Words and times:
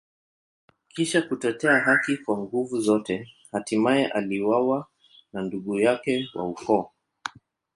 Kisha 0.89 1.21
kutetea 1.21 1.79
haki 1.79 2.17
kwa 2.17 2.37
nguvu 2.37 2.79
zote, 2.79 3.31
hatimaye 3.51 4.07
aliuawa 4.07 4.87
na 5.33 5.41
ndugu 5.41 5.79
yake 5.79 6.29
wa 6.35 6.47
ukoo. 6.47 6.89